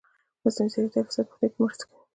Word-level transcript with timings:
مصنوعي 0.43 0.69
ځیرکتیا 0.93 1.01
د 1.03 1.07
فساد 1.07 1.27
مخنیوي 1.29 1.49
کې 1.53 1.61
مرسته 1.63 1.83
کوي. 1.87 1.99